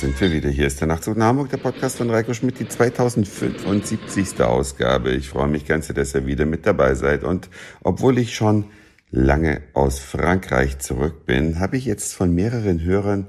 [0.00, 0.48] sind wir wieder.
[0.48, 4.40] Hier ist der Nachtzug nach Hamburg, der Podcast von Reiko Schmidt, die 2075.
[4.40, 5.10] Ausgabe.
[5.10, 7.24] Ich freue mich ganz, dass ihr wieder mit dabei seid.
[7.24, 7.50] Und
[7.82, 8.66] obwohl ich schon
[9.10, 13.26] lange aus Frankreich zurück bin, habe ich jetzt von mehreren Hörern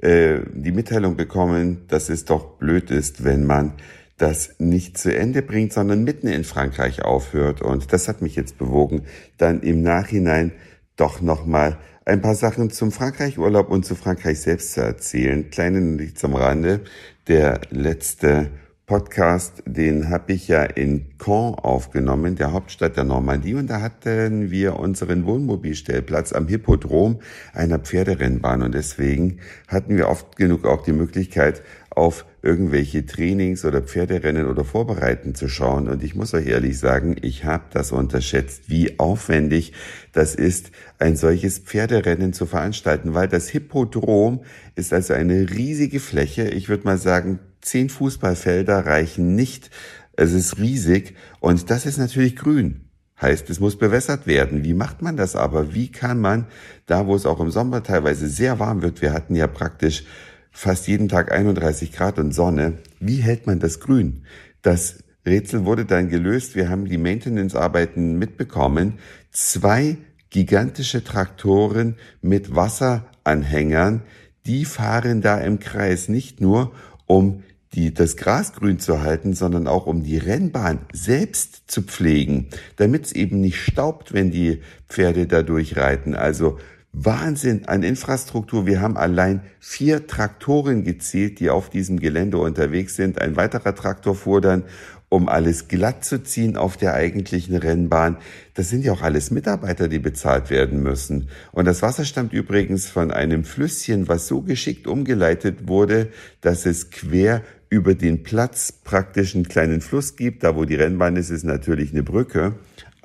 [0.00, 3.74] äh, die Mitteilung bekommen, dass es doch blöd ist, wenn man
[4.16, 7.60] das nicht zu Ende bringt, sondern mitten in Frankreich aufhört.
[7.60, 9.02] Und das hat mich jetzt bewogen,
[9.36, 10.52] dann im Nachhinein
[10.96, 15.50] doch nochmal ein paar Sachen zum Frankreich-Urlaub und zu Frankreich selbst zu erzählen.
[15.50, 16.82] Kleine Notiz am Rande.
[17.26, 18.50] Der letzte
[18.86, 23.54] Podcast, den habe ich ja in Caen aufgenommen, der Hauptstadt der Normandie.
[23.54, 27.18] Und da hatten wir unseren Wohnmobilstellplatz am Hippodrom
[27.52, 28.62] einer Pferderennbahn.
[28.62, 34.64] Und deswegen hatten wir oft genug auch die Möglichkeit, auf irgendwelche Trainings oder Pferderennen oder
[34.64, 35.88] Vorbereiten zu schauen.
[35.88, 39.72] Und ich muss euch ehrlich sagen, ich habe das unterschätzt, wie aufwendig
[40.12, 44.44] das ist, ein solches Pferderennen zu veranstalten, weil das Hippodrom
[44.76, 46.48] ist also eine riesige Fläche.
[46.48, 49.70] Ich würde mal sagen, zehn Fußballfelder reichen nicht.
[50.16, 52.82] Es ist riesig und das ist natürlich grün.
[53.20, 54.62] Heißt, es muss bewässert werden.
[54.62, 55.74] Wie macht man das aber?
[55.74, 56.46] Wie kann man,
[56.84, 60.04] da wo es auch im Sommer teilweise sehr warm wird, wir hatten ja praktisch
[60.56, 62.78] fast jeden Tag 31 Grad und Sonne.
[62.98, 64.22] Wie hält man das grün?
[64.62, 66.56] Das Rätsel wurde dann gelöst.
[66.56, 68.94] Wir haben die Maintenance-Arbeiten mitbekommen.
[69.30, 69.98] Zwei
[70.30, 74.02] gigantische Traktoren mit Wasseranhängern,
[74.46, 76.72] die fahren da im Kreis nicht nur,
[77.04, 77.42] um
[77.74, 83.04] die, das Gras grün zu halten, sondern auch um die Rennbahn selbst zu pflegen, damit
[83.04, 86.14] es eben nicht staubt, wenn die Pferde da durchreiten.
[86.14, 86.58] Also
[86.98, 88.64] Wahnsinn an Infrastruktur.
[88.64, 93.20] Wir haben allein vier Traktoren gezählt, die auf diesem Gelände unterwegs sind.
[93.20, 94.64] Ein weiterer Traktor fuhr dann,
[95.10, 98.16] um alles glatt zu ziehen auf der eigentlichen Rennbahn.
[98.54, 101.28] Das sind ja auch alles Mitarbeiter, die bezahlt werden müssen.
[101.52, 106.08] Und das Wasser stammt übrigens von einem Flüsschen, was so geschickt umgeleitet wurde,
[106.40, 110.44] dass es quer über den Platz praktisch einen kleinen Fluss gibt.
[110.44, 112.54] Da, wo die Rennbahn ist, ist natürlich eine Brücke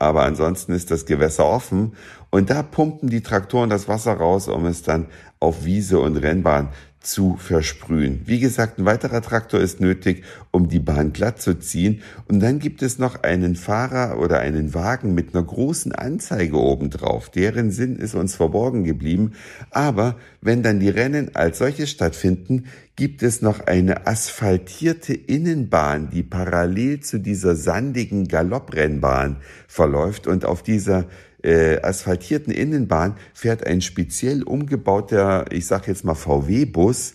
[0.02, 1.94] aber ansonsten ist das Gewässer offen.
[2.32, 5.06] Und da pumpen die Traktoren das Wasser raus, um es dann
[5.40, 6.70] auf Wiese und Rennbahn
[7.02, 8.22] zu versprühen.
[8.26, 12.02] Wie gesagt, ein weiterer Traktor ist nötig, um die Bahn glatt zu ziehen.
[12.28, 17.30] Und dann gibt es noch einen Fahrer oder einen Wagen mit einer großen Anzeige obendrauf.
[17.30, 19.34] Deren Sinn ist uns verborgen geblieben.
[19.72, 26.24] Aber wenn dann die Rennen als solche stattfinden, gibt es noch eine asphaltierte Innenbahn, die
[26.24, 29.38] parallel zu dieser sandigen Galopprennbahn
[29.68, 30.28] verläuft.
[30.28, 31.06] Und auf dieser
[31.44, 37.14] äh, asphaltierten Innenbahn fährt ein speziell umgebauter, ich sag jetzt mal VW-Bus,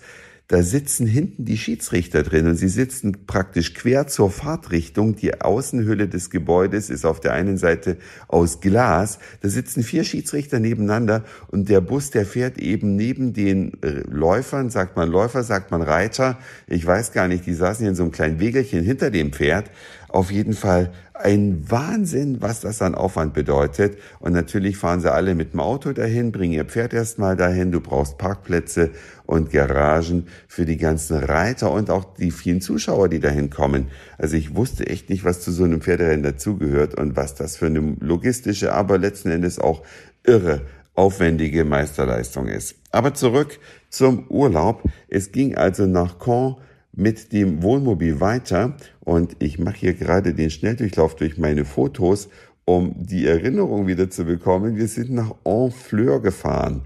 [0.48, 5.16] da sitzen hinten die Schiedsrichter drin und sie sitzen praktisch quer zur Fahrtrichtung.
[5.16, 7.96] Die Außenhülle des Gebäudes ist auf der einen Seite
[8.28, 9.18] aus Glas.
[9.40, 14.70] Da sitzen vier Schiedsrichter nebeneinander und der Bus, der fährt eben neben den äh, Läufern,
[14.70, 16.38] sagt man Läufer, sagt man Reiter.
[16.68, 19.72] Ich weiß gar nicht, die saßen hier in so einem kleinen Wegelchen hinter dem Pferd.
[20.16, 23.98] Auf jeden Fall ein Wahnsinn, was das an Aufwand bedeutet.
[24.18, 27.70] Und natürlich fahren sie alle mit dem Auto dahin, bringen ihr Pferd erstmal dahin.
[27.70, 28.92] Du brauchst Parkplätze
[29.26, 33.88] und Garagen für die ganzen Reiter und auch die vielen Zuschauer, die dahin kommen.
[34.16, 37.66] Also ich wusste echt nicht, was zu so einem Pferderennen dazugehört und was das für
[37.66, 39.82] eine logistische, aber letzten Endes auch
[40.24, 40.62] irre
[40.94, 42.76] aufwendige Meisterleistung ist.
[42.90, 43.58] Aber zurück
[43.90, 44.82] zum Urlaub.
[45.08, 46.56] Es ging also nach Caen
[46.96, 52.28] mit dem Wohnmobil weiter und ich mache hier gerade den Schnelldurchlauf durch meine Fotos,
[52.64, 54.76] um die Erinnerung wieder zu bekommen.
[54.76, 56.82] Wir sind nach Honfleur gefahren.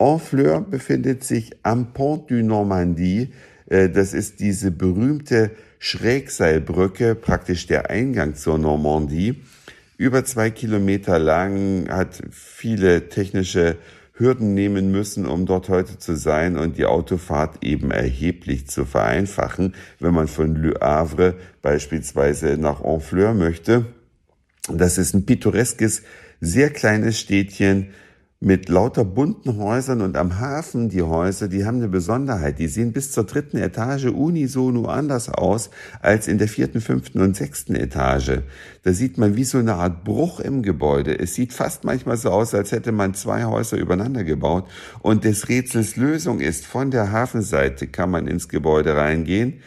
[0.00, 3.30] Honfleur befindet sich am Pont du Normandie.
[3.66, 9.42] Äh, das ist diese berühmte Schrägseilbrücke, praktisch der Eingang zur Normandie.
[9.96, 13.76] Über zwei Kilometer lang, hat viele technische
[14.18, 19.74] Hürden nehmen müssen, um dort heute zu sein und die Autofahrt eben erheblich zu vereinfachen,
[20.00, 23.86] wenn man von Le Havre beispielsweise nach Honfleur möchte.
[24.70, 26.02] Das ist ein pittoreskes,
[26.40, 27.90] sehr kleines Städtchen,
[28.40, 32.60] mit lauter bunten Häusern und am Hafen die Häuser, die haben eine Besonderheit.
[32.60, 35.70] Die sehen bis zur dritten Etage unisono anders aus
[36.00, 38.42] als in der vierten, fünften und sechsten Etage.
[38.84, 41.18] Da sieht man wie so eine Art Bruch im Gebäude.
[41.18, 44.68] Es sieht fast manchmal so aus, als hätte man zwei Häuser übereinander gebaut.
[45.00, 49.62] Und des Rätsels Lösung ist, von der Hafenseite kann man ins Gebäude reingehen.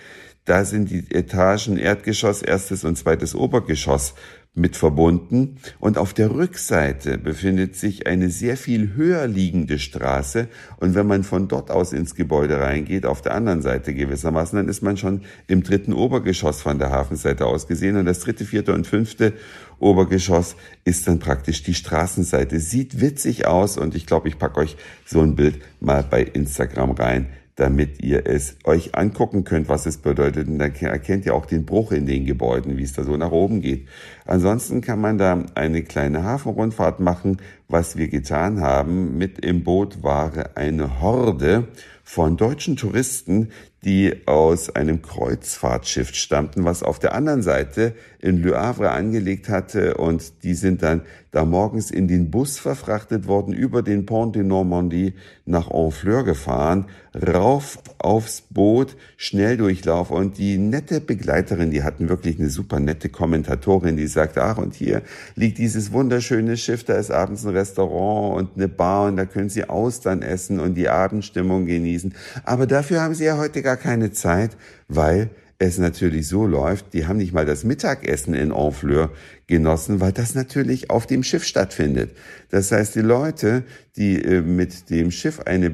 [0.45, 4.15] Da sind die Etagen Erdgeschoss, erstes und zweites Obergeschoss
[4.53, 10.93] mit verbunden und auf der Rückseite befindet sich eine sehr viel höher liegende Straße und
[10.93, 14.81] wenn man von dort aus ins Gebäude reingeht, auf der anderen Seite gewissermaßen, dann ist
[14.81, 18.87] man schon im dritten Obergeschoss von der Hafenseite aus gesehen und das dritte, vierte und
[18.87, 19.33] fünfte
[19.79, 22.59] Obergeschoss ist dann praktisch die Straßenseite.
[22.59, 26.91] Sieht witzig aus und ich glaube, ich packe euch so ein Bild mal bei Instagram
[26.91, 27.29] rein.
[27.55, 30.47] Damit ihr es euch angucken könnt, was es bedeutet.
[30.47, 33.31] Und dann erkennt ihr auch den Bruch in den Gebäuden, wie es da so nach
[33.31, 33.87] oben geht.
[34.25, 37.37] Ansonsten kann man da eine kleine Hafenrundfahrt machen.
[37.71, 41.69] Was wir getan haben, mit im Boot war eine Horde
[42.03, 43.51] von deutschen Touristen,
[43.83, 49.95] die aus einem Kreuzfahrtschiff stammten, was auf der anderen Seite in Le Havre angelegt hatte.
[49.95, 51.01] Und die sind dann
[51.31, 55.13] da morgens in den Bus verfrachtet worden, über den Pont de Normandie
[55.45, 56.85] nach Honfleur gefahren,
[57.15, 60.11] rauf aufs Boot, Schnelldurchlauf.
[60.11, 64.75] Und die nette Begleiterin, die hatten wirklich eine super nette Kommentatorin, die sagte, ach und
[64.75, 65.01] hier
[65.35, 69.49] liegt dieses wunderschöne Schiff, da ist abends ein Restaurant und eine Bar und da können
[69.49, 72.13] Sie Austern essen und die Abendstimmung genießen.
[72.43, 75.29] Aber dafür haben Sie ja heute gar keine Zeit, weil
[75.59, 79.11] es natürlich so läuft, die haben nicht mal das Mittagessen in Honfleur
[79.45, 82.17] genossen, weil das natürlich auf dem Schiff stattfindet.
[82.49, 83.63] Das heißt, die Leute,
[83.95, 85.67] die äh, mit dem Schiff eine,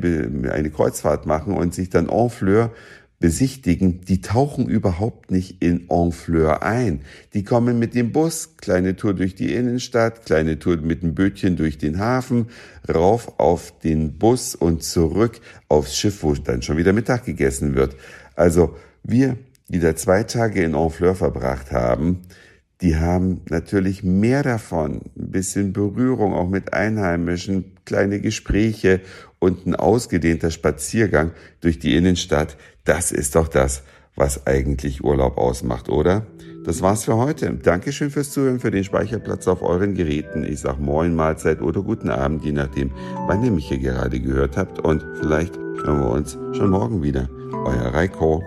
[0.52, 2.74] eine Kreuzfahrt machen und sich dann Honfleur
[3.20, 7.02] besichtigen, die tauchen überhaupt nicht in Honfleur ein.
[7.34, 11.56] Die kommen mit dem Bus, kleine Tour durch die Innenstadt, kleine Tour mit dem Bötchen
[11.56, 12.48] durch den Hafen,
[12.88, 17.96] rauf auf den Bus und zurück aufs Schiff, wo dann schon wieder Mittag gegessen wird.
[18.36, 19.38] Also wir
[19.70, 22.22] die da zwei Tage in Honfleur verbracht haben,
[22.82, 29.02] die haben natürlich mehr davon, ein bisschen Berührung auch mit Einheimischen, kleine Gespräche
[29.40, 31.32] und ein ausgedehnter Spaziergang
[31.62, 32.58] durch die Innenstadt.
[32.84, 33.82] Das ist doch das,
[34.16, 36.28] was eigentlich Urlaub ausmacht, oder?
[36.66, 37.54] Das war's für heute.
[37.54, 40.44] Dankeschön fürs Zuhören, für den Speicherplatz auf euren Geräten.
[40.44, 42.92] Ich sag Moin, Mahlzeit oder guten Abend, je nachdem,
[43.26, 44.80] wann ihr mich hier gerade gehört habt.
[44.80, 47.30] Und vielleicht hören wir uns schon morgen wieder.
[47.54, 48.44] Euer Reiko.